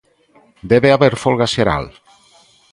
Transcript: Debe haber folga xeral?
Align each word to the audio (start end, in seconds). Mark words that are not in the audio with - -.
Debe 0.71 0.89
haber 0.91 1.13
folga 1.23 1.47
xeral? 1.55 1.85